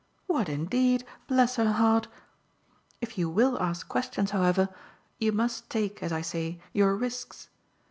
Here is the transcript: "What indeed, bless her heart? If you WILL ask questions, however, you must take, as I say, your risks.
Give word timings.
"What 0.25 0.49
indeed, 0.49 1.05
bless 1.27 1.57
her 1.57 1.73
heart? 1.73 2.07
If 3.01 3.19
you 3.19 3.29
WILL 3.29 3.61
ask 3.61 3.87
questions, 3.87 4.31
however, 4.31 4.69
you 5.19 5.31
must 5.31 5.69
take, 5.69 6.01
as 6.01 6.11
I 6.11 6.21
say, 6.21 6.59
your 6.73 6.95
risks. 6.95 7.49